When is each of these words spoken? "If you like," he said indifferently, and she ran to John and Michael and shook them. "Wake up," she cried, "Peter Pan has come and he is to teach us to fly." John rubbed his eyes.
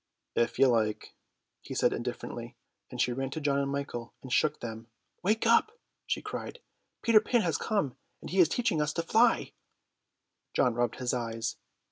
"If 0.33 0.57
you 0.57 0.65
like," 0.65 1.13
he 1.61 1.75
said 1.75 1.93
indifferently, 1.93 2.57
and 2.89 2.99
she 2.99 3.13
ran 3.13 3.29
to 3.29 3.39
John 3.39 3.59
and 3.59 3.71
Michael 3.71 4.15
and 4.23 4.33
shook 4.33 4.59
them. 4.59 4.87
"Wake 5.21 5.45
up," 5.45 5.77
she 6.07 6.23
cried, 6.23 6.57
"Peter 7.03 7.21
Pan 7.21 7.41
has 7.41 7.59
come 7.59 7.95
and 8.19 8.31
he 8.31 8.39
is 8.39 8.49
to 8.49 8.63
teach 8.63 8.71
us 8.79 8.93
to 8.93 9.03
fly." 9.03 9.51
John 10.55 10.73
rubbed 10.73 10.95
his 10.95 11.13
eyes. 11.13 11.57